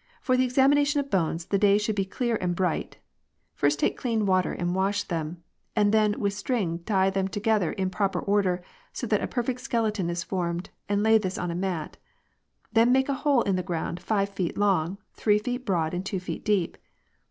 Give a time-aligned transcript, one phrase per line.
[0.22, 2.96] "For the examination of bones the day should be clear and bright.
[3.54, 5.42] First take clean water and wash them,
[5.76, 8.62] and then with string tie them together in proper order
[8.94, 11.98] so that a perfect skeleton is formed, and lay this on a mat.
[12.72, 16.20] Then make a hole in the ground, five feet long, three feet broad and two
[16.20, 16.78] feet deep.